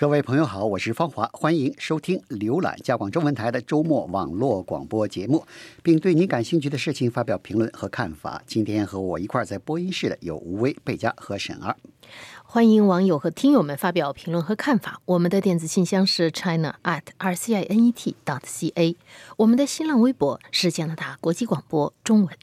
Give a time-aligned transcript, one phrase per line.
[0.00, 5.44] 各位朋友好，我是方华，欢迎收听、浏览加广中文台的周末网络广播节目，
[5.82, 8.42] 并对您感兴趣的事情发表评论和看法。
[8.46, 11.76] 今天和我一块儿在播音室的有吴威、贝佳和沈儿。
[12.42, 15.02] 欢迎网友和听友们发表评论和看法。
[15.04, 18.96] 我们的电子信箱是 china at r c i n e t dot c a，
[19.36, 22.34] 我们的新浪微博是加拿大国际广播中文。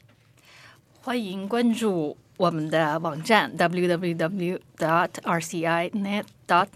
[1.02, 6.68] 欢迎关注我们的网站 www dot r c i net dot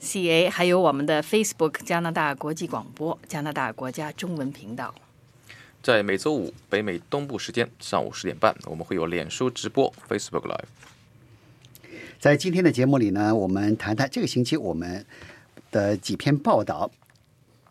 [0.00, 4.94] c a，还有我们的 Facebook 加拿大国际广播加拿大国家中文频道。
[5.82, 11.90] 在每周五北美东部时间上午十点半，我们会有脸书直播 Facebook Live。
[12.20, 15.04] 在今天的节目里呢，我们谈谈这个星期我们
[15.70, 16.90] 的几篇报道。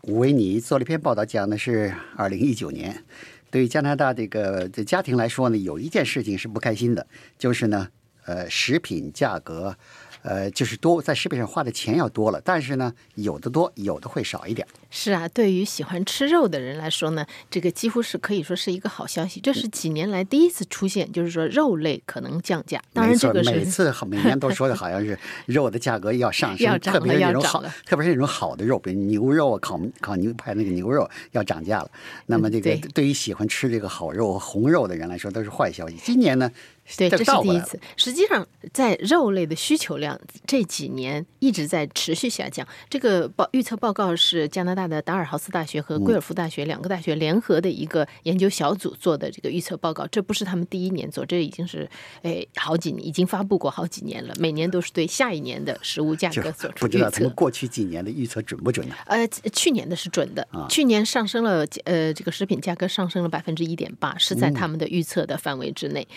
[0.02, 3.04] 吴维尼做了一篇报道，讲的是二零一九年
[3.50, 7.06] 对于加拿大这个这家庭来说呢，有一件事情是不开心的，
[7.38, 7.88] 就是呢，
[8.26, 9.76] 呃，食品价格。
[10.22, 14.66] 呃，就是多在食品上花的钱要多了，但是呢，有的多，有的会少一点。
[14.90, 19.38] 是啊，对于喜欢吃肉的人来说呢，这个几乎是可以说是一个好消息。
[19.40, 22.82] 这是几年来第一次出现，就是说肉类可能降价。
[22.92, 31.90] 当然，这个是每次每年都说的好像是肉的价格要上升， 特别是那种好，特别是那种好的肉，比如牛肉啊烤烤牛排那个牛肉要涨价了。
[32.26, 35.96] 那么这个对于喜欢吃这个好肉红肉的人来说都是坏消息。
[36.02, 36.50] 今年呢？
[36.96, 37.78] 对，这是第一次。
[37.96, 42.66] 实际上，在肉类的需求量这几年一直在持续下降。
[42.88, 50.06] 这个报预测报告是加拿大的达尔豪斯大学和贵尔夫大学两个大学联合的一个研究小组做的这个预测报告。
[50.06, 51.88] 这不是他们第一年做，这已经是
[52.22, 54.34] 哎好几年已经发布过好几年了。
[54.38, 56.86] 每年都是对下一年的食物价格做出预测。
[56.86, 58.94] 不知道他们过去几年的预测准不准呢？
[59.06, 66.08] 呃，去年的是准的，去年上升了呃这个食品价格上升了百分之一点八，是在他们的预测的范围之内。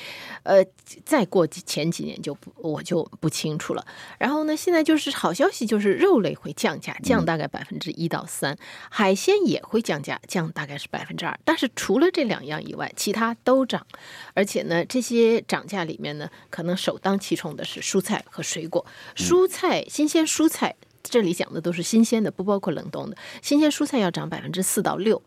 [0.44, 0.61] 呃。
[1.06, 3.86] 再过前几年就不我就不清楚了。
[4.18, 8.56] 然后呢，现在就是好消息，就是肉类会降价，降大概百分之一到三；
[8.90, 11.40] 海鲜也会降价，降大概是百分之二。
[11.44, 13.86] 但是除了这两样以外，其他都涨。
[14.34, 18.86] 而且呢，这些涨价里面呢，可能首当其冲的是蔬菜和水果。
[19.16, 23.18] 蔬菜，新鲜蔬菜，这里讲的都是新鲜的，不包括冷冻的。
[23.42, 25.22] 新鲜蔬菜要涨百分之四到六。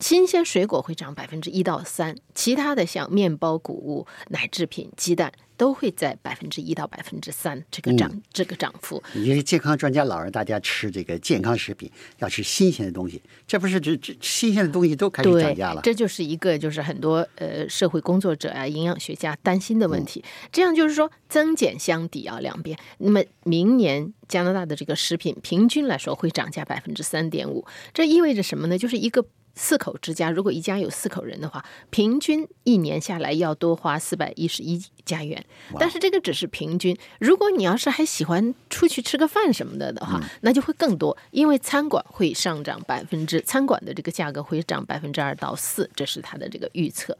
[0.00, 9.02] 新鲜水果会涨百分之一到三，其他的像面包、谷物、奶制品、鸡蛋都会在百分之一到百分之三这个涨这个涨幅。
[9.14, 15.80] 因为健康专家老让大家吃这个健康食品，要吃新鲜的东西，这不是这这新鲜的东西都开始涨价了？
[15.82, 20.22] 这就是一个就是很多呃社会工作者啊、营养学家担心的问题。
[20.52, 22.76] 这样就是说增减相抵啊，两边。
[22.98, 28.76] 那么明年加拿大的这个食品平均来说会涨价百分之三点五，这意味着什么呢？
[28.76, 29.24] 就是一个。
[29.54, 35.44] 四口之家，如果一家有四口人的话，平均一年下来要多花四百一十一加元。
[35.78, 47.16] 但是这个只是平均，如果你要是还喜欢出去吃个饭什么的的话，那就会更多，因为餐馆会上涨百分之，餐馆的这个价格会涨百分之二到四，这是它的这个预测。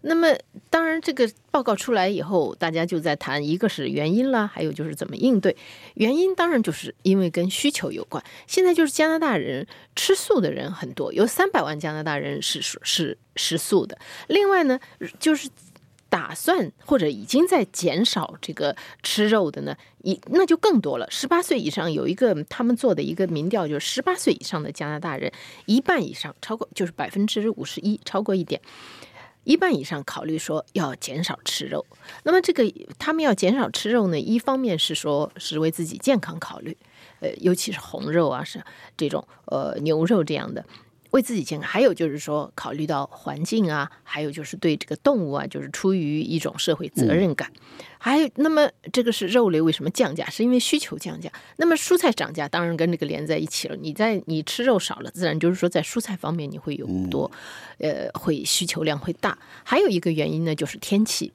[0.00, 0.28] 那么
[0.70, 5.56] 当然，这个报告出来以后，大家就在谈，一个是原因啦，还有就是怎么应对。
[5.94, 8.20] 原因当然就是因为跟需求有关。
[8.48, 11.78] 现在就是加拿大人吃素的人很多，有三百万。
[11.78, 14.80] 加拿大人是是食素的，另外呢，
[15.20, 15.48] 就是
[16.08, 21.06] 打算或者已经在减少这个吃肉的呢，一那就更多了。
[21.10, 25.30] 十八岁以上有一个他们做的一个民调，就是十八岁以上的加拿大人，
[25.66, 28.60] 一半以上超过就是百分之五十一，超过一点，
[29.44, 31.86] 一半以上考虑说要减少吃肉。
[32.24, 32.64] 那么这个
[32.98, 36.76] 他们要减少吃肉呢，一方面是说是为自己健康考虑，
[37.20, 38.62] 呃，尤其是红肉啊，是
[38.96, 40.64] 这种呃牛肉这样的。
[41.14, 47.48] 为自己健康，还有就是说考虑到环境啊，还有就是对这个动物啊，就是出于一种社会责任感。
[47.98, 50.28] 还有，那么这个是肉类为什么降价？
[50.28, 51.30] 是因为需求降价。
[51.56, 53.76] 那么蔬菜涨价，当然跟这个连在一起了。
[53.76, 57.30] 你在你吃肉少了，自然就是说在蔬菜方面你会有多，
[57.78, 59.38] 呃，会需求量会大。
[59.62, 61.32] 还有一个原因呢，就是天气。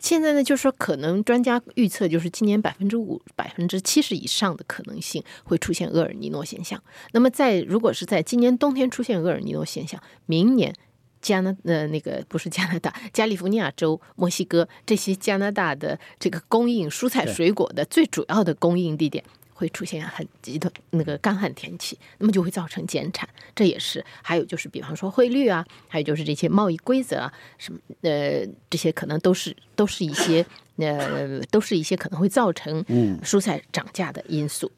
[0.00, 6.82] 现在呢，就是说，可能专家预测，就是今年百分之五、百分之七十以上的可能性会出现厄尔尼诺现象。
[7.12, 10.74] 那么，在如果是在今年冬天出现厄尔尼诺现象，明年
[11.20, 19.22] 加拿呃那个不是加拿大，加利福尼亚州、墨西哥这些加拿大的这个供应蔬菜水果的最主要的供应地点。
[19.60, 30.46] 会出现很极端那个干旱天气，那么就会造成减产，这也是还有就是比方说汇率啊，还有就是这些贸易规则啊，什么呃这些可能都是都是一些
[30.76, 32.82] 呃都是一些可能会造成
[33.22, 34.72] 蔬菜涨价的因素。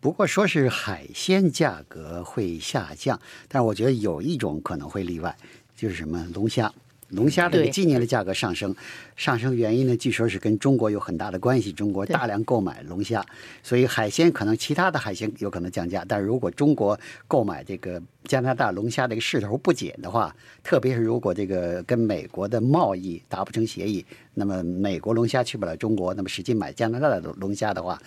[0.00, 5.36] 不过说是海鲜价格会下降，但是我觉得有一种可能会例外，
[5.76, 6.72] 就是什么龙虾。
[7.10, 8.74] 龙虾这个今年的价格上升，
[9.16, 13.24] 上升原因呢，据说是跟中国有很大的关系，中国大量购买龙虾，
[13.62, 24.04] 所以海鲜可能其他的海鲜有可能降价，但如果中国购买这个加拿大龙虾这个势头不减的话，特别是如果这个跟美国的贸易达不成协议，
[24.34, 28.00] 那么美国龙虾去不了中国，那么使劲买加拿大的龙虾的话，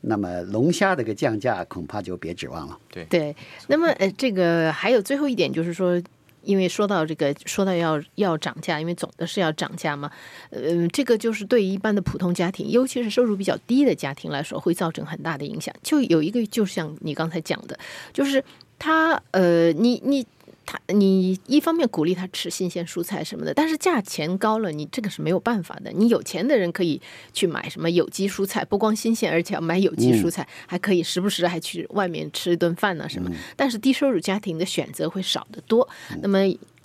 [0.00, 2.78] 那么龙虾这个降价恐怕就别指望了。
[2.88, 3.34] 对对，
[3.66, 6.00] 那么呃，这个还有最后一点就是说。
[6.44, 10.10] 因为说到这个，说到要要涨价，因为总的是要涨价嘛，
[10.50, 15.74] 呃，这个就是对一般的普通家庭，尤其是收入比较低的家庭来说，会造成很大的影响。
[15.82, 17.78] 就有一个，就像你刚才讲的，
[18.12, 18.42] 就是
[18.78, 20.26] 他呃，你你
[20.66, 25.90] 他你一方面鼓励他吃新鲜蔬菜什么的，但是价钱高了，你这个是没有办法的。
[25.92, 27.00] 你有钱的人可以
[27.32, 33.30] 去买什么有机蔬菜，不光新鲜，而且要买有机蔬菜，还可以时不时还去外面吃一顿饭呢、什么。
[33.56, 35.88] 但是低收入家庭的选择会少得多。
[36.22, 36.38] 那么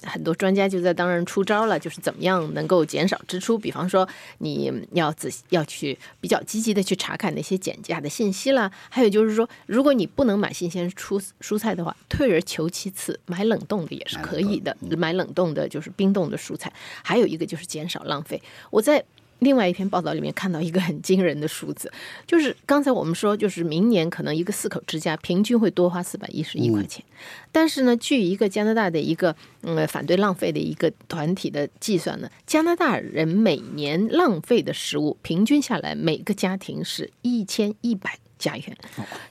[0.04, 3.58] 很多专家就在当然出招了，就是怎么样能够减少支出。
[3.58, 4.08] 比方说，
[4.40, 8.72] 你要仔细要去比较积极的去查看那些减价的信息啦。
[8.90, 14.76] 还有就是说，如果你不能买新鲜蔬蔬菜的话，退而求其次，买冷冻的也是可以的。
[14.98, 16.72] 买冷冻的就是冰冻的蔬菜。
[17.04, 18.42] 还有一个就是减少浪费。
[18.70, 19.04] 我在
[19.40, 21.92] 另外一篇报道里面看到一个很惊人的数字，
[22.28, 27.04] 就是刚才我们说，就是明年可能一个四口之家平均会多花四百一十一块钱，
[27.52, 38.18] 但是呢，据一个加拿大的一个嗯反对浪费的一个团体的计算呢，加拿大人每年浪费的食物平均下来，每个家庭是一千一百。
[38.40, 38.78] 加元，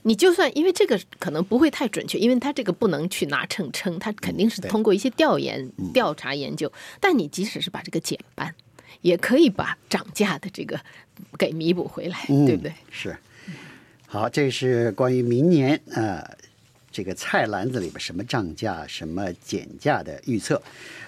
[0.03, 6.71] 你就算因为这个可能不会太准确，因为它这个不能去拿秤称，它肯定是通过一些调研、调查研究。
[7.01, 8.55] 但你即使是把这个减半，
[9.01, 10.79] 也可以把涨价的这个
[11.39, 12.73] 给弥补回来，对不对？
[12.91, 13.17] 是。
[14.07, 16.25] 好，这是关于明年呃
[16.91, 20.61] 这个菜篮子里边什么涨价、什么减价的预测。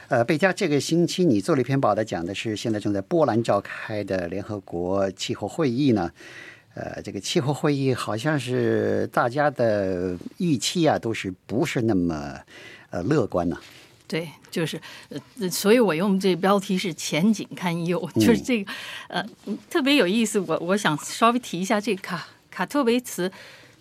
[0.08, 6.10] 呃，贝佳，这个星期你做了一篇报道，讲的是现在正在波兰召开的联合国气候会议呢。
[6.74, 12.38] 呃，这个气候会议好像是大家的预期啊，都是不是那么
[12.90, 13.58] 呃乐观呢、
[14.10, 18.72] 对，就是呃，所以我用这标题是前景堪忧，就是这个
[19.06, 19.24] 呃
[19.70, 20.40] 特别有意思。
[20.40, 23.30] 我我想稍微提一下，这卡卡特维茨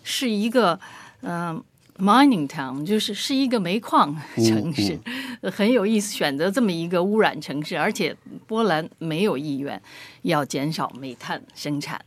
[0.04, 0.78] 是一个
[1.22, 1.64] 嗯、呃
[1.98, 4.96] mining town，就是是一个煤矿城市，
[5.40, 8.16] 呃很有意思，选择这么一个污染城市，而且
[8.46, 9.82] 波兰没有意愿
[10.22, 12.00] 要减少煤炭生产。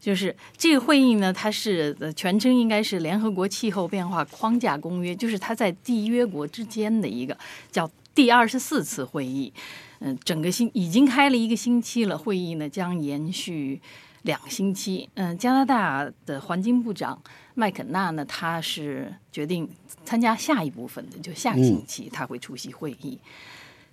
[0.00, 7.36] 就是这个会议呢，它是呃全称应该是联合国气候变化框架公约，就是它在缔约国之间的一个
[7.70, 9.52] 叫第二十四次会议。
[10.00, 13.78] 嗯、整个星已经开了一个星期了，会议呢将延续
[14.22, 15.06] 两个星期。
[15.12, 17.20] 嗯、加拿大的环境部长
[17.52, 19.68] 麦肯纳呢，他是决定
[20.02, 23.18] 参加下一部分的，就下个星期他会出席会议。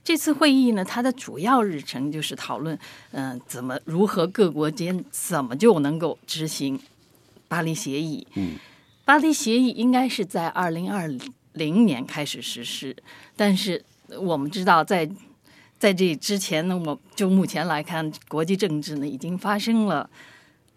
[0.07, 2.79] 这次会议呢，它的主要日程就是讨论，
[3.11, 6.79] 嗯、怎么如何各国间怎么就能够执行
[7.49, 8.25] 巴黎协议。
[8.35, 8.55] 嗯，
[9.03, 11.11] 巴黎协议应该是在二零二
[11.51, 12.95] 零年开始实施，
[13.35, 13.83] 但是
[14.17, 15.09] 我们知道在
[15.77, 20.09] 在这之前呢，我就目前来看，国际政治呢已经发生了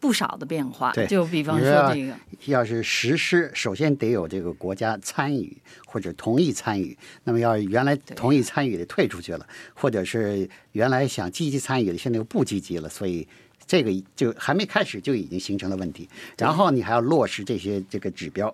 [0.01, 1.07] 不少的变化对。
[1.07, 2.15] 就比方说说这个，
[2.47, 5.57] 要是实施，首先得有这个国家参与
[5.87, 6.97] 或者同意参与。
[7.25, 13.29] 那么要原来同意参与的退出去了，或者是原来想积极参与的，现在又不积极了，所以
[13.67, 16.09] 这个就还没开始就已经形成了问题。
[16.39, 18.53] 然后你还要落实这些这个指标。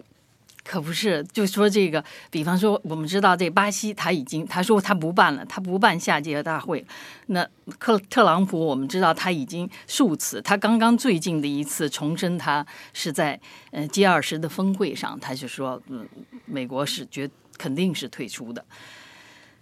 [0.66, 6.84] 可不是，就说这个，比方说，我们知道这巴西他已经他说他不办了，他不办下届大会。
[7.26, 16.04] 那克特朗普我们知道他已经数次，他刚刚最近的一次重申，他是在呃 G 二十的峰会上，他就说，嗯，
[16.46, 18.64] 美国是绝肯定是退出的。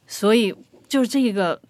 [0.06, 0.54] 所以
[0.88, 1.60] 就是这个，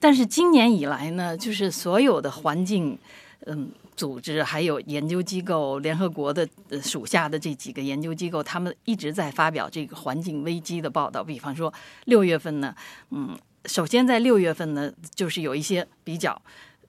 [0.00, 2.98] 但是今年以来呢，就是所有的环境，
[3.44, 3.70] 嗯。
[3.96, 11.22] 组织还有研究机构，联合国的呃属下的这几个研究机构，他们一直在发表这个环境危机的报道。
[11.22, 11.72] 比方说
[12.06, 12.74] 六月份呢，
[13.10, 16.40] 嗯，首先在六月份呢，就是有一些比较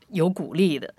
[0.09, 0.93] 有鼓励的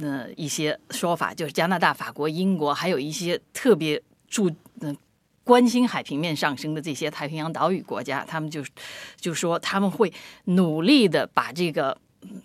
[0.00, 4.50] 呃一些说法，就是加拿大、法国、英国，还有一些特别注
[4.80, 4.94] 嗯、
[5.44, 8.62] 关心海平面上升的这些太平洋岛屿国家，他们就
[9.16, 10.12] 就说他们会
[10.44, 11.96] 努力的把这个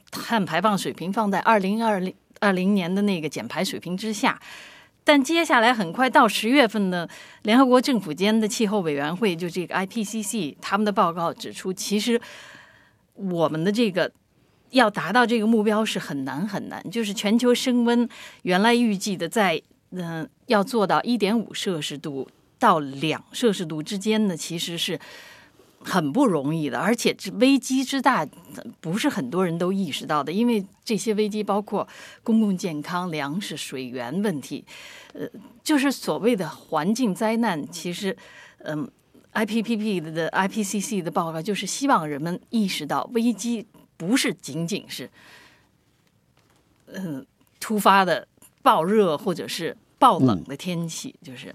[0.10, 2.16] 碳排放水平放在二零二零。
[2.44, 4.40] 二零年的那个减排水平之下，
[5.04, 7.08] 但接下来很快到十月份呢，
[7.44, 12.20] 联合国政府间的气候委员会就这个 IPCC 他们的报告指出，其实
[13.14, 14.12] 我们的这个
[14.72, 18.08] 要达到这个目标是很难很难，就是全球升温
[18.42, 19.62] 原来预计的在
[19.96, 25.00] 嗯、要做到一点五摄氏度到两摄氏度之间呢，其实是
[25.84, 28.26] 很不容易的，而且这危机之大，
[28.80, 30.32] 不是很多人都意识到的。
[30.32, 31.88] 因为这些危机包括
[32.24, 34.64] 公共健康、粮食、水源问题，
[35.14, 35.28] 呃，
[35.62, 37.70] 就是所谓的环境灾难。
[37.70, 38.16] 其实，
[38.60, 38.90] 嗯
[39.34, 45.10] ，IPPP 的 IPCC 的报告就是希望人们意识到，危机不是仅仅是，
[46.88, 47.26] 嗯，
[47.60, 48.28] 突发的
[48.62, 51.54] 暴热或者是暴冷的天气，就是。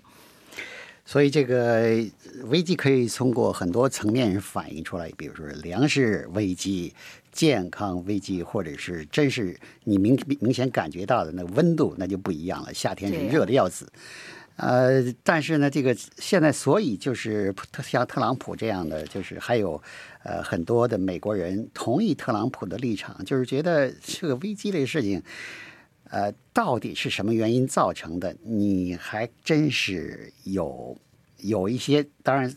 [1.10, 2.04] 所以这个
[2.48, 6.92] 危机可以通过很多层面反映出来，比如说粮食危机、
[7.32, 12.74] 健康危机，或者是真是你明明显感觉到的那个温度，那就不一样了。
[12.74, 13.90] 夏天是热的要死，
[14.56, 19.82] 呃，但是呢，这个现在所以就是特像特朗普这样的，就是还有
[20.24, 25.22] 呃很多的美国人同意特朗普的立场，就是觉得这个危机这个事情。
[26.10, 28.34] 呃，到底是什么原因造成的？
[28.42, 30.96] 你还真是有
[31.38, 32.54] 有一些，当然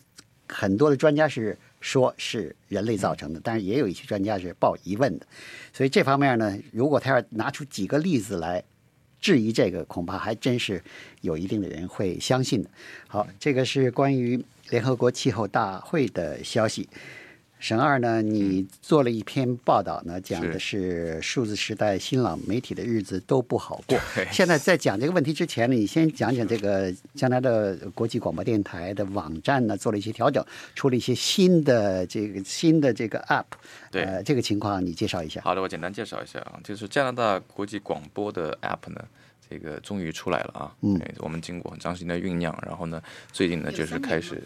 [0.47, 5.25] 很多的专家是说是人类造成的，但是也有一些专家是抱疑问的。
[5.73, 8.63] 所以这方面呢，如果他要拿出几个例子来
[9.19, 10.81] 质疑这个，恐怕还真是
[11.21, 12.69] 有一定的人会相信的。
[13.07, 16.87] 好，这个是关于联合国气候大会的消息。
[17.61, 18.23] 沈二呢？
[18.23, 23.99] 你做了一篇报道呢，讲的是数字时代新老媒体的日子都不好过。
[24.31, 27.51] 现在在讲这个问题之前呢，你先讲讲这个加拿大
[27.93, 33.45] 国际广播电台的网站呢，做了一些调整，出了一些新的这个新的这个 App。
[33.91, 35.39] 对，呃，这个情况你介绍一下。
[35.41, 39.05] 好的，我简单介绍一下啊，就是加拿大国际广播的 App 呢，
[39.47, 40.75] 这个终于出来了啊。
[40.81, 42.99] 嗯，我们经过很长时间的酝酿，然后呢，
[43.31, 44.41] 最近呢就是开始。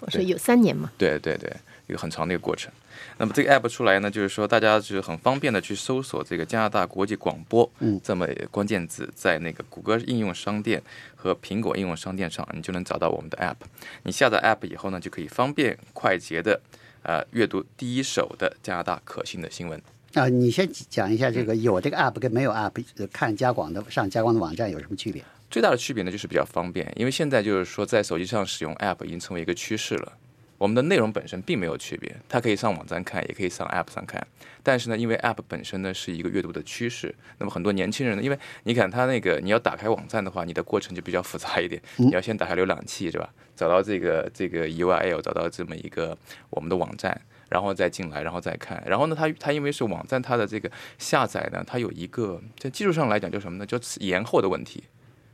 [0.00, 0.92] 我说有三年嘛。
[0.96, 1.52] 对对对。
[1.88, 2.70] 一个很长的一个过程，
[3.16, 10.82] 那么这个 app 出来呢，就是说大家就是很方便的去搜索这个加拿大国际广播，嗯，这么关键字，在那个谷歌应用商店
[11.16, 13.56] 和苹果应用商店上，你就能找到我们的 app。
[14.02, 16.60] 你下载 app 以后呢，就可以方便快捷的
[17.02, 19.80] 呃阅读第一手的加拿大可信的新闻。
[20.12, 25.24] 啊，你先讲一下这个有这个 app 跟没有 app 看加广的上加广的网站有什么区别？
[25.50, 30.12] 最大的区别呢，就是比较方便，因为现在就是说在手机上使用 app 已经成为一个趋势了。
[30.58, 34.26] 我们的内容本身并没有区别，它可以上网站看，也可以上 App 上看。
[34.62, 43.32] 但是呢，因为 App 本身呢是一个阅读的趋势，那么很多年轻人呢，因为你看他那个你要打开网站的话，你的过程就比较复杂一点，你要先打开浏览器，是吧？
[43.54, 46.16] 找到这个这个 URL，找到这么一个
[46.50, 48.82] 我们的网站，然后再进来，然后再看。
[48.84, 53.64] 然后呢，它它因为是网站，它的这个下载呢，它有一个在技术上来讲叫什么呢？
[53.64, 54.82] 叫延后的问题，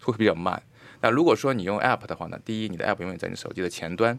[0.02, 0.62] 会比较慢。
[1.00, 4.19] 那如果说你用 App 的话呢，第一，你的 App 永远在你手机的前端。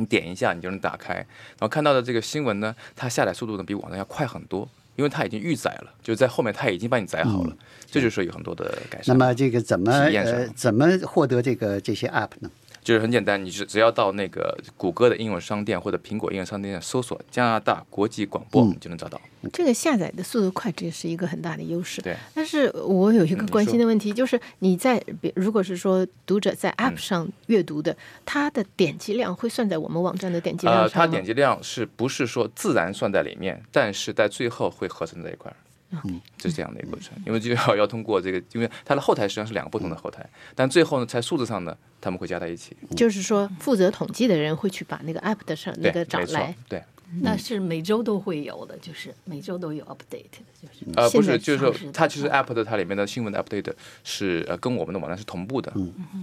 [0.00, 1.26] 你点一下，你就能打开，然
[1.60, 9.16] 后看到的这个新闻呢，它下载速度呢比网站要快很多，因为它已经预载了，就在后面它已经帮你载好了，这就是有很多的改善。
[9.16, 12.50] 那么这个怎么呃怎么获得这个这些 App 呢？
[12.82, 19.20] 就是很简单，你是只要到那个谷歌的应用商店或者苹果应用商店搜索加拿大国际广播，你就能找到。
[19.52, 22.02] 这个下载的速度快，这是一个很大的优势。
[22.02, 22.16] 对。
[22.34, 25.02] 但是我有一个关心的问题，就是你在
[25.34, 33.62] 如果是说读者在 App 上阅读的，它的点击量会算在我们网站的点击量上呃，它点击量是不是说自然算在里面？
[33.70, 35.56] 但是在最后会合成在一块儿。
[36.04, 42.76] 嗯，是这样的一个过程，因为就要要通过这个，因为它的后台实际上是两个不同的后台，但最后呢，在数字上呢，他们会加在一起。
[42.96, 46.54] 就是说，负责统计的人会去把那个 app 的上那个找来。
[46.68, 46.82] 对，
[47.22, 53.72] 那是每周都会有的，就是每周都有 update，的就是呃，不是，就是说，它其实 app 的它里面的新闻的 update
[54.04, 55.72] 是呃跟我们的网站是同步的，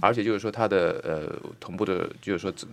[0.00, 2.66] 而且就是说它的呃同步的，就是说整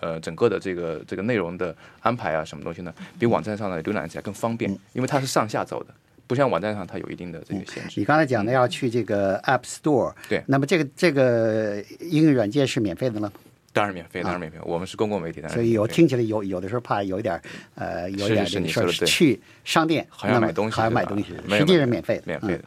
[0.00, 5.94] 呃整个的这个这个内容的安排啊，什么东西呢，比网站上的浏览起来更方便，因为它是上下走的。
[6.26, 8.00] 不像网站上，它有一定的这个限制。
[8.00, 13.32] 你刚才讲的要去这个 App Store，对，那么这个这个应用软件是免费的吗？
[13.72, 14.58] 当然免费，当然免费。
[14.62, 17.42] 我们是公共媒体，所以有听起来有有的时候怕有一点
[17.74, 22.64] 呃有点是说去商店好像买东西，好像买东西，实际是免费的，免费的。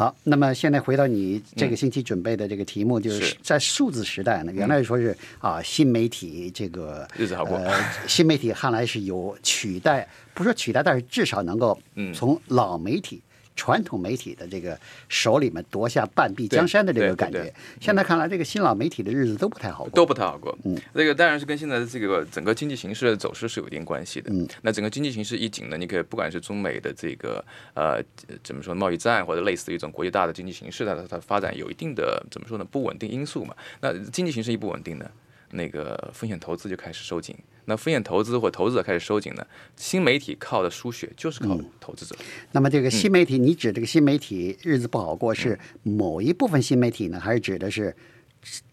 [0.00, 3.36] 好，那么现在回到你这个星期准备的这个题目，就是。
[3.42, 7.60] 在数字时代呢，原来说是啊新媒体这个日子好过，
[8.06, 11.78] 新媒体看来是有取代，不说取代，但是至少能够
[12.14, 13.20] 从老媒体。
[13.56, 14.78] 传统媒体的这个
[15.08, 20.56] 手里面夺下半壁江山的这个感觉，现在看来，这个新老媒体的日子都不太好过，都不太好过。
[20.64, 24.30] 嗯，这个当然是跟现在的这个整个经济形势的走势是有一定关系的。
[24.32, 28.02] 嗯，那整个经济形势一紧呢，你可以不管是中美的这个呃
[28.42, 33.54] 怎么说贸易战，或者类似的一种国际大的经济形势，它它发展有一定的怎么说呢不稳定因素嘛。
[33.80, 35.10] 那经济形势一不稳定呢？
[35.50, 39.46] 那个风险投资就开始收紧，那风险投资或投资者开始收紧呢？
[39.76, 42.16] 新媒体靠的输血就是靠投资者。
[42.52, 47.94] 那么这个新媒体，你指这个新媒体日子不好过，是某一部分新媒体呢，还是指的是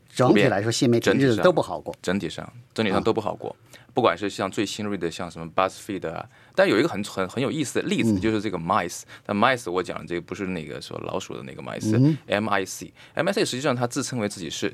[0.10, 1.96] 整体来说新媒体日子都不好过？
[2.02, 3.56] 整体上，整体上都不好过。
[3.94, 9.02] 不管是像最新锐的像什么 BuzzFeed 啊，但有一个很很很有意思的例子，就是这个 Mice。
[9.26, 14.72] 但 Mice 我讲的这个不是那个说老鼠的那个 Mice，M I C，M I C 实际上它自称为自己是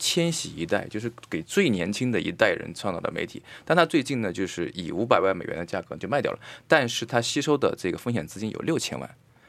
[0.00, 3.40] 千禧一代，就是给最年轻的一代人创造的媒体。
[3.64, 9.08] 但它最近呢，就是以五百万美元的价格就卖掉了，但是它吸收的这个风险资金有六千万，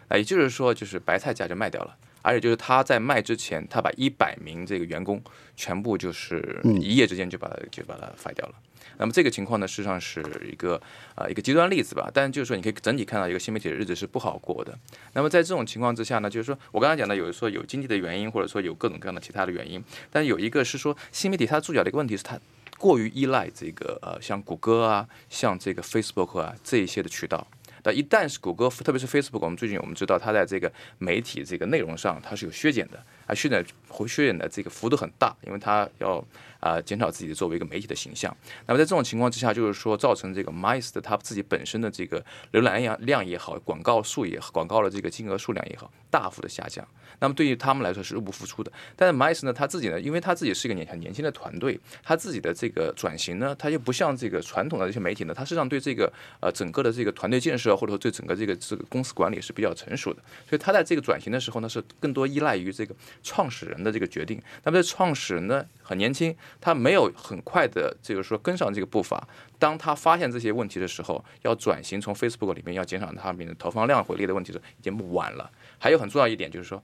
[0.10, 1.98] 啊，也就是说就是白菜价就卖掉了。
[2.24, 5.20] 而且就是他在卖之前，他把一百名这个员工
[5.56, 8.54] 全部就是一夜之间就把他就把它 fire 掉了。
[9.02, 10.80] 那么这个情况呢，事实上是一个
[11.16, 12.08] 啊一个极端例子吧。
[12.14, 14.78] 但是就是说，你可以整体看到一个新媒体的日子是不好过的。
[15.14, 19.84] 那么在这种情况之下呢，就是说我刚才讲的，有说有经济的原因，或者说有各种各样的其他的原因。
[20.12, 22.40] 但有一个是说，新媒体它注脚的一个问题是它
[22.78, 27.48] 过于依赖这个呃像谷歌啊，像这个 Facebook 啊这一些的渠道。
[27.84, 36.24] 但一旦是谷歌，特别是 Facebook，我们最近我们知道它在这个媒体这个内容上它是有削减的，啊削减会削减的这个幅度很大，因为它要
[36.60, 38.36] 啊减少自己作为一个媒体的形象。
[38.68, 46.86] 那么在这种情况之下，就是说造成这个 Mice 的它自己本身的这个浏览量量也好，广告数也好，广告的这个金额数量也好，大幅的下降。
[47.20, 48.72] 那么对于他们来说是入不敷出的。
[48.96, 60.22] 但是 Mice 呢，他自己呢，因为他自己是一个年很年轻的团队，他自己的这个转型呢，他又不像这个传统的这些媒体呢，他实际上对这个呃整个的这个团队建设或者说对整个这个这个公司管理是比较成熟的。
[60.50, 64.42] 所以他在这个转型的时候呢，是更多依赖于这个创始人的这个决定。
[64.64, 69.28] 那么这创始人呢很年轻，他没有很快的这个说跟上这个步伐。
[69.62, 75.52] 当他发现这些问题的时候，要转型从 Facebook 里面要减少他们的投放量回力的问题的时，已经晚了。
[75.78, 76.82] 还有很重要一点就是说。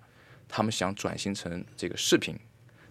[0.49, 2.33] 他们想转型成这个视频，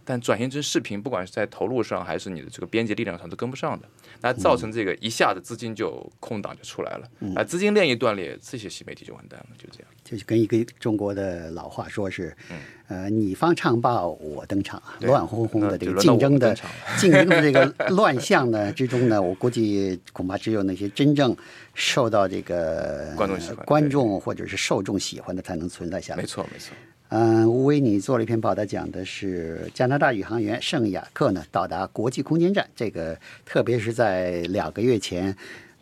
[0.06, 3.86] 但转型成视频，不管是在投入上还是你的这个编辑力量上，都跟不上的，
[4.22, 9.88] 那造成这个一下子资金就空档就出来了，啊，资金链一断裂，这些新媒体就完蛋了，就这样。
[10.04, 12.32] 就是跟一个中国的老话说是，
[12.86, 16.56] 呃，你方唱罢我登场，乱哄哄的这个竞争的
[16.96, 21.36] 竞争的这个乱象呢之中呢，我估计恐怕只有那些真正
[21.74, 26.22] 受到这个观众喜欢、观众或者是受众喜欢的才能存在下来。
[26.22, 26.72] 没错，没错。
[27.08, 32.68] 嗯，吴为你做了一篇报道，讲的是加拿大宇航员圣雅克呢到达国际空间站。
[32.74, 35.36] 这个特别是在两个月前，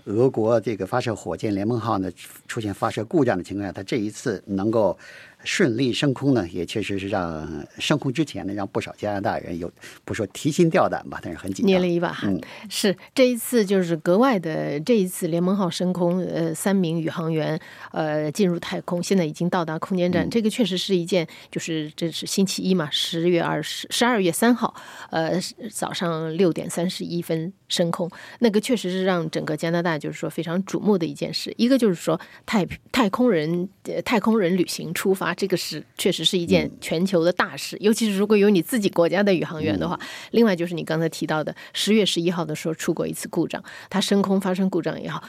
[0.04, 2.10] 俄国这个发射火箭联盟号呢
[2.46, 4.96] 出现发射故障的情况下，他这一次能够。
[5.44, 9.70] 顺利升空呢，也确实是让升空之前呢，让不少加拿大人有
[10.04, 12.34] 不说提心吊胆吧，但是很紧张，捏了一把汗。
[12.70, 17.60] 是这一次就是格外的，这一次联盟号升空，呃，三名宇航员
[17.92, 20.28] 呃进入太空，现在已经到达空间站。
[20.30, 24.74] 这个确实是一件，就是这是星期一嘛，十月二十十二月三号，
[25.10, 25.38] 呃，
[25.70, 31.52] 早上六点三十一分升空，那个确实是让整个加拿大就是说非常瞩目的一件事。
[31.58, 33.68] 一个就是说太太空人
[34.04, 35.33] 太空人旅行出发。
[35.34, 39.98] 这个是确实是一件全球的大事，尤其是如果有你自己国家的宇航员的话。
[40.30, 45.22] 另外就是你刚才提到的，十月十一号的时候出过一次故障，它升空发生故障也好，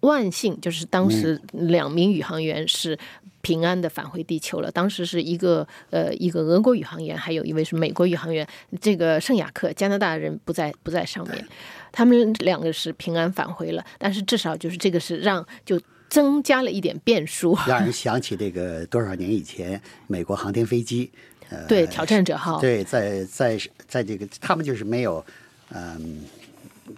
[0.00, 2.98] 万幸就是当时两名宇航员是
[3.42, 4.70] 平安的返回地球了。
[4.70, 8.46] 当时是一个呃一个俄国宇航员，还有一位是美国宇航员，
[8.80, 11.48] 这个圣雅克加拿大人不在不在上面，
[11.92, 13.84] 他们两个是平安返回了。
[13.98, 15.80] 但是至少就是这个是让就。
[16.10, 21.10] 增加了一点变数， 让人想起这个多少年以前美国航天飞机，
[21.48, 25.24] 呃，对挑战者号，对，在在在这个他们就是没有，
[25.72, 26.22] 嗯，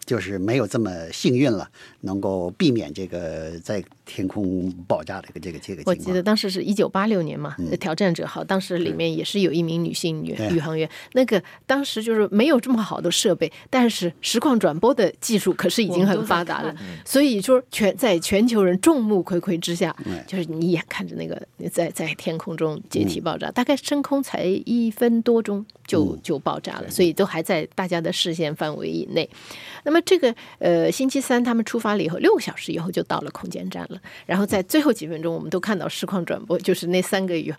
[0.05, 1.69] 就是没有这么幸运了，
[2.01, 3.83] 能够避免这个在。
[4.05, 10.87] 天空爆炸的一个这个这个我记得当时是一九八六年嘛，挑战者号当时里面也是有一名女性女宇航员。
[11.13, 16.75] 那个当时就是没有这么好的设备，但是实况转播的技术可是已经很发达了。
[17.07, 29.31] 所以说全在全球人众目睽睽之下，就是你眼看着那个在在天空中解体爆炸，大概升空才一分多钟就就爆炸了，所以都还在大家的视线范围以内。
[29.85, 34.01] 那么这个呃星期三他们出发了以后，六个小时以后就到了空间站了。
[34.27, 37.53] 然后在最后几分钟，我们都看到实况转播，就是那三个宇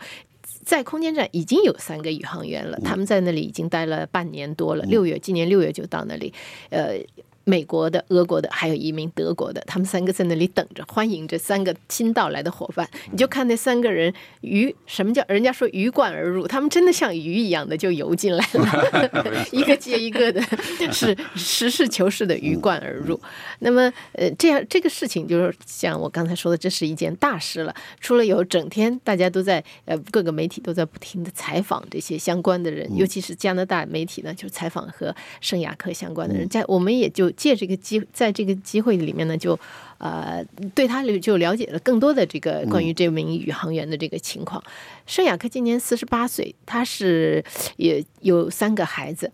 [0.63, 4.83] 在空间站已经有三个宇航员了，他们在那里已经待了半年多了。
[4.85, 6.33] 六月，今年六月就到那里，
[6.69, 6.97] 呃。
[7.45, 12.87] 美国的、俄国的，还有一名德国的，他们三个在那里等着，欢迎这三个新到来的伙伴。
[13.11, 16.47] 你就看那三个人鱼，什么叫人家说鱼贯而入？
[16.47, 20.41] 他们真的像鱼一样的就游进来了， 一个接一个的，
[20.93, 23.19] 是实事求是的鱼贯而入。
[23.59, 27.75] 那么，呃，这样这个事情就是像我刚才说的，这是一件大事了。
[27.99, 37.32] 除了有整天大家都在呃各个媒体都在不停的采访这些相关的人，尤其是加拿大媒体呢，就采访和圣雅克相关的人，在我们也就。
[37.33, 39.59] 借这个机，在这个机会里面呢，就
[39.97, 40.43] 呃
[40.73, 44.63] 对他就了解了更多的这个关于这名宇航员的这个情况。
[45.05, 47.43] 圣雅克今年四十八岁，他是
[47.77, 49.31] 也有三个孩子。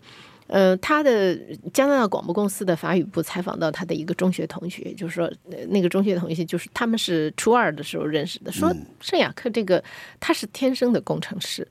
[0.50, 1.36] 呃，他的
[1.72, 9.82] 加拿大广播公司的法语部采访到他的一个中学同学，就是说，呃那个中学同学就是他们是初二的时候认识的，说圣雅克这个
[10.18, 11.66] 他是天生的工程师。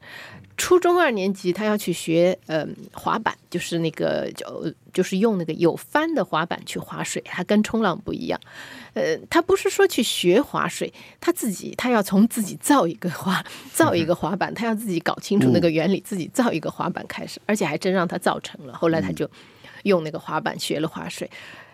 [0.55, 8.37] 初中二年级，他要去学呃滑板，就是那个就就是用那个有帆的滑板去划水，它跟冲浪不一样。
[8.93, 18.73] 呃，他不是说去学划水，他自己他要从自己造一个滑造一个滑板，他要自己搞清楚那个原理，自己造一个滑板开始，而且还真让他造成了。
[18.73, 19.29] 后来他就
[19.83, 21.29] 用那个滑板学了划水。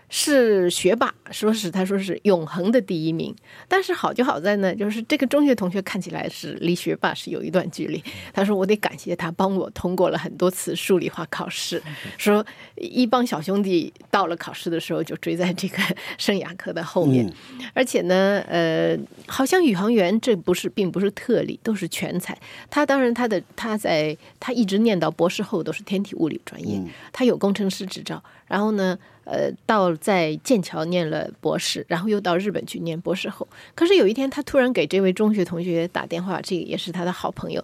[0.08, 3.36] 是学霸，说是他说是永恒的第一名，
[3.68, 8.02] 但是好就好在呢，就是这个中学同学看起来是离学霸是有一段距离。
[8.32, 11.82] 他说我得感谢他帮我通过了很多次数理化考试，
[12.18, 15.78] 说一帮小兄弟到了考试的时候就追在这个
[16.18, 17.34] 圣雅克的后面，
[17.74, 22.38] 而且呢，呃，好像宇航员这不是并不是特例，都是全才。
[22.70, 26.80] 他当然他的他在他一直念到博士后都是天体物理专业，
[27.12, 28.98] 他有工程师执照，然后呢。
[29.26, 33.48] 呃，到在剑桥念了博士，然后又到日本去念博士后。
[33.74, 37.64] 可是有一天，他突然给这位中学同学打电话，这个也是他的好朋友，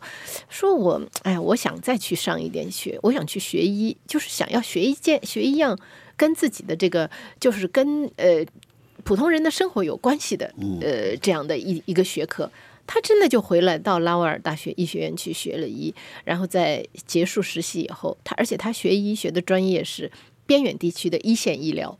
[0.50, 5.78] 说我，哎呀，我想再去上一点学，我想去学医，就是想要学一件学一样
[6.18, 8.44] 跟自己的这个，就是跟呃
[9.04, 12.52] 普通人的生活有关系的，呃这样的一一个学科。
[12.88, 15.94] 他真的就回来到拉瓦尔大学医学院去学了医，
[16.26, 20.12] 然后在结束实习以后，他而且他学医学的专业是。
[20.52, 21.98] 边远地区的一线医疗，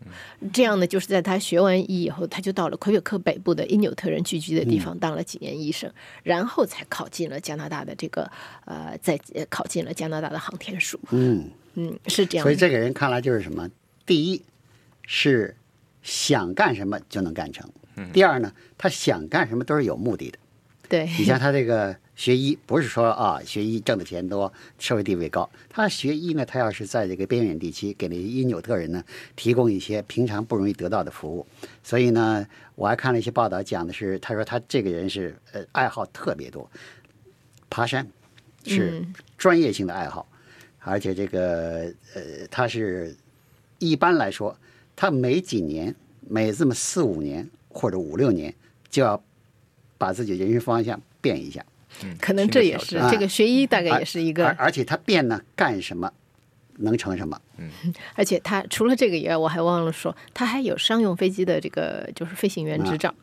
[0.52, 5.90] 这样呢，就是在他学完医以后，他就到了魁北克北部的因纽特人聚居的地方当了几年医生，
[6.22, 8.30] 然后才考进了加拿大的这个
[8.66, 9.18] 呃，在
[9.50, 11.00] 考进了加拿大的航天署。
[11.12, 12.44] 嗯嗯，是这样。
[12.44, 13.70] 所以这个人看来就是什么？
[14.06, 14.42] 第一
[15.08, 15.56] 是
[16.04, 17.70] 想干什么就能干成，
[18.12, 20.38] 第二呢，他想干什么都是有目的的。
[20.90, 21.96] 对，你像他这个。
[22.16, 25.50] 学医不是说啊，学医挣的钱多，社会地位高。
[25.70, 29.04] 他学医呢，他要是在这个边远地区，给那些因纽特人呢
[29.36, 31.48] 提供一些平常不容易得到的服务。
[31.82, 32.46] 所以呢，
[32.76, 36.70] 我还看了一些报道，讲的是，他说他这个人是呃爱好特别多，
[37.70, 38.08] 爬山
[38.66, 39.04] 是
[39.38, 40.28] 专业性的爱好，
[40.80, 42.22] 而且这个呃
[42.52, 43.16] 他是
[43.80, 44.56] 一般来说，
[44.96, 45.96] 他每几年
[46.28, 48.54] 每这么四五年或者五六年
[48.92, 49.24] 就要
[49.98, 51.66] 把自己人生方向变一下。
[52.20, 56.12] 可能这也是这个学医大概也是一个，而且他变呢干什么
[56.78, 57.40] 能成什么。
[57.58, 57.70] 嗯，
[58.16, 63.14] 而且他除了这个以外，我还忘了说，他还有商用飞机的这个就是飞行员执照，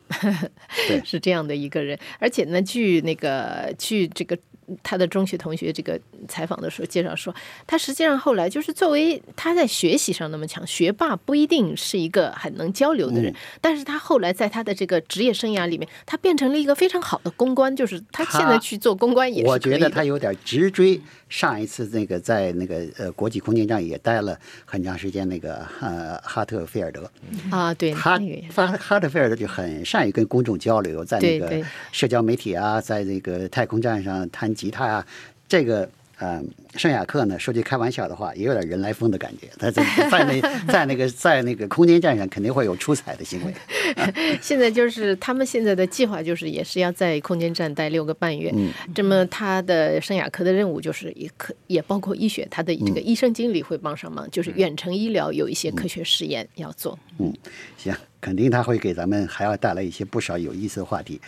[1.03, 1.99] 是这样的一个人。
[2.19, 4.37] 而且呢，据那个据这个。
[4.83, 7.33] 他的中学同学这个采访的时候介绍说，
[7.65, 27.09] 他实际上后来就是作为他在学习上那么强，学霸不一定是一个很能交流的人，但是他后来在他的这个职业生涯里面，他变成了一个非常好的公关，就是他现在去做公关也是我觉得他有点直追上一次那个在那个呃国际空间站也待了很长时间那个呃哈特菲尔德
[27.49, 28.19] 啊，对，他
[28.53, 34.49] 哈哈特菲尔德就很善于跟公众交流，在那个社交媒体啊，在那个太空站上弹。
[34.59, 35.07] 吉他啊，
[35.47, 35.89] 这个
[36.19, 36.43] 呃，
[36.75, 39.47] 圣雅克呢，说句开玩笑的话，也有点人来疯的感觉。
[39.57, 43.53] 他在在那 在那个在那个空间站上，肯定会有出彩的行为。
[44.41, 48.51] 现在就是他们现在的计划，就是也是要在空间站待六个半月。
[48.53, 56.99] 嗯，这么他的圣雅克的任务就是也可也包括医学，他的这个医生经理会帮上忙，就是远程医疗有一些科学实验要做。
[57.19, 57.33] 嗯，
[57.77, 61.21] 行，肯定他会给咱们还要带来一些不少有意思的话题。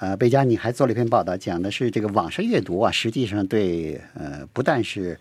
[0.00, 5.18] 呃，贝佳，你还做了一篇报道，讲的是这个网上阅读啊，实际上对呃，不但是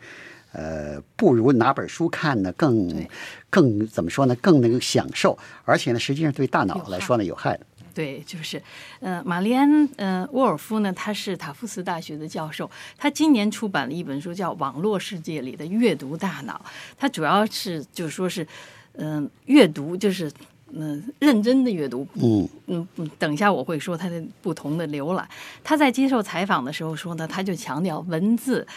[0.51, 3.05] 呃，不如拿本书看呢更
[3.49, 5.35] 更怎么说呢，更能享受，
[5.65, 7.65] 而且呢，实际上对大脑来说呢有害的。
[7.91, 8.61] 对，就是
[8.99, 16.61] 呃，玛丽安呃沃尔夫呢，他是塔夫茨大学的教授，他今年出版了一本书叫《网络世界里的阅读大脑》，
[16.95, 18.47] 他主要是就是说是
[18.93, 20.31] 嗯，阅读就是。
[20.71, 22.05] 嗯，认真的阅读。
[22.15, 25.27] 嗯嗯嗯，等一下我会说他的不同的浏览。
[25.63, 28.67] 他在接受采访的时候说呢，他就强调文字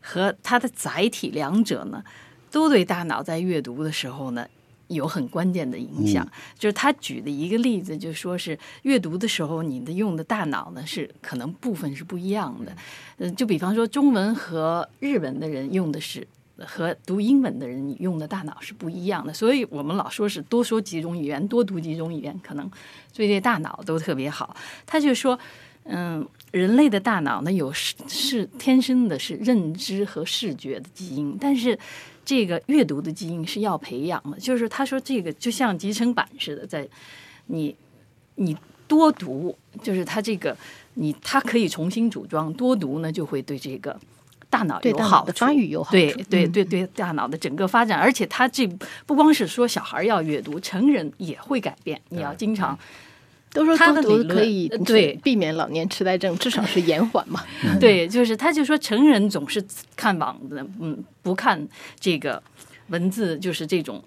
[0.00, 2.04] 和它的载体两者呢，
[2.50, 4.46] 都对大脑在阅读的时候呢
[4.88, 6.26] 有很关键的影响。
[6.58, 12.76] 就是他举的一个例子，就说是阅读的时候，你的用的大脑呢是可能部分是不一样的。
[13.16, 16.26] 嗯，就比方说中文和日文的人用的是。
[16.66, 22.70] 和读英文的人，你用的大脑是不一样的，所以我们老说是多说几种语言，多读几种语言，可能
[23.14, 24.56] 对这大脑都特别好。
[24.86, 25.38] 他就说，
[25.84, 31.78] 嗯，人类的大脑呢有是是天生的是认知和视觉的基因，但是
[32.24, 34.38] 这个阅读的基因是要培养的。
[34.38, 36.88] 就是他说这个就像集成板似的，在
[37.46, 37.74] 你
[38.36, 40.56] 你多读，就是它这个
[40.94, 43.98] 你它可以重新组装，多读呢就会对这个。
[44.52, 48.66] 大脑对的有好处发育有好对处对对对对，大脑的整个发展，而且它这
[49.06, 51.98] 不光是说小孩要阅读，成人也会改变。
[52.10, 52.78] 你要经常
[53.54, 57.42] 都说他的多读理可以呃对避免老年痴呆症，至少是延缓嘛。
[57.80, 59.64] 对，就是他就说成人总是
[59.96, 61.66] 看网的，嗯，不看
[61.98, 62.42] 这个
[62.92, 64.02] 文字，就是这种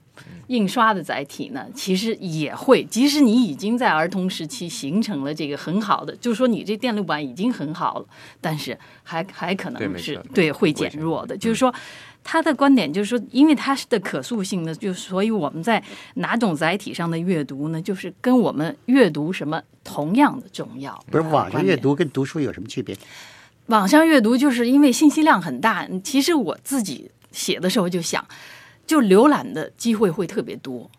[0.47, 8.05] 印刷的载体呢，其实也会，即使你已经在儿童时期形成了这个很好的，就是说你这电路板已经很好了，
[8.39, 11.73] 但是还还可能是错对会会减减弱的，就是说。
[12.27, 15.79] 他的观点就是说，因为它的可塑性呢，就所以我们在
[16.15, 20.99] 哪种载体上的阅读呢，就是跟我们阅读什么同样的重要。
[21.11, 22.97] 不是网上阅读跟读书有什么区别？
[23.67, 28.27] 网上阅读就是因为信息量很大，其实我自己写的时候就想，
[28.85, 30.89] 就浏览的机会会特别多。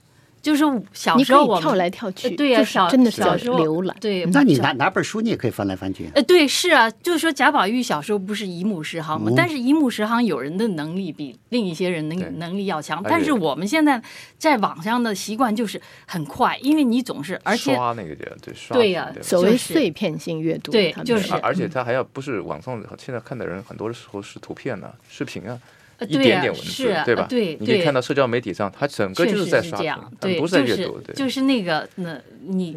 [0.42, 3.96] 就是小你时候跳来跳去，呃对呀、就是小真的小时候浏览。
[4.00, 6.08] 对，那你拿拿本书，你也可以翻来翻去。
[6.14, 14.00] 呃，对，是啊，就是说贾宝玉小时候不是一目十行嘛，嗯但是一目十行有人的能力比另一些人对能能力要强，但是我们现在
[14.38, 25.58] 在网上的习惯就是很快，因为你总是而且刷那个叫对刷对呀所谓碎片性阅读，对就是而而且他还要不是网上现在看的人，很多的时候是图片呢、视频啊
[26.04, 27.26] 一点点文字，对吧？
[27.28, 31.14] 对你可以对看到社交媒体上，它整个确就是在刷屏样，，对，它不是在就是阅读，对。
[31.14, 32.76] 就是那个那你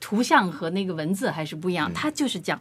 [0.00, 2.60] 图像和那个文字还是不一嗯样，它就是讲。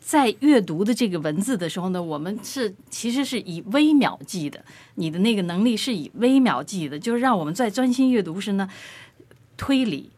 [0.00, 8.66] 在阅读的这个文字的时候呢，我们是其实是以微秒计的，你的那个能力是以微秒计的，就是让我们在专心阅读时呢，
[9.58, 10.08] 推理、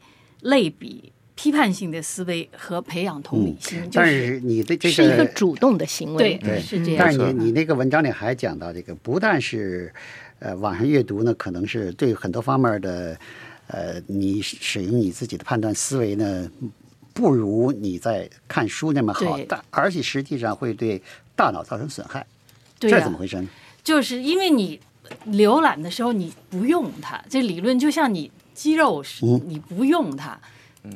[0.42, 6.36] 类比、批判性的思维和培养同理心，就但是是你的这是一个个，主动的行为。
[6.36, 6.96] 对对是这样。
[6.98, 9.90] 但是你你那个文章里还讲到这个，不但是
[10.40, 13.18] 呃网上阅读呢，可能是对很多方面的
[13.68, 16.50] 呃，你使用你自己的判断思维呢，
[17.14, 21.00] 不如你在看书那么好，但而且实际上会对
[21.34, 22.26] 大脑造成损害，
[22.78, 23.48] 这怎么回事呢？
[23.82, 24.78] 就是因为你
[25.28, 29.40] 浏览的时候你不用它，这理论就像你肌肉是嗯。
[29.46, 30.38] 你不用它，
[30.84, 30.92] 嗯，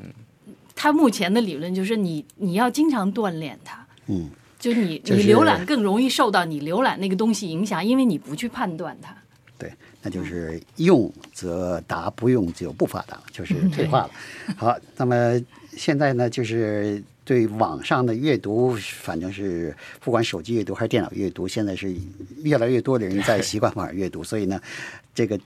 [0.74, 9.16] 它目前的理论就是你你要经常锻炼它，嗯，就是你浏览更容易受到你浏览那个东西影响，因为你不去判断它。
[9.56, 14.10] 对，那就是用则达，不用就不发达，就是退化了。
[14.58, 15.40] 好，那么
[15.76, 21.94] 现在呢，就是对网上的阅读，反正是不管手机阅读还是电脑阅读，现在是
[22.42, 24.60] 越来越多的人在习惯网上阅读，所以呢，
[25.14, 25.38] 这个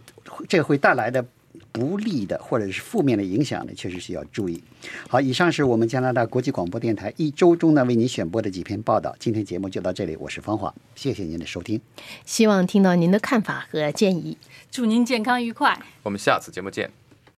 [0.49, 1.25] 这会带来的。
[1.73, 4.63] 不利的或者是负面的影响呢，确实需要注意。
[5.09, 9.15] 好，以上是我们加拿大国际广播电台一周中呢为您选播的几篇报道。
[9.19, 11.81] 今天节目就到这里，我是方华，谢谢您的收听。
[12.25, 14.37] 希望听到您的看法和建议。
[14.71, 15.81] 祝您健康愉快。
[16.03, 16.98] 我们下次节目见。